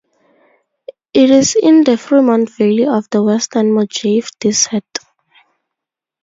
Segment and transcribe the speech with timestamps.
[1.13, 4.97] It is in the Fremont Valley of the western Mojave Desert.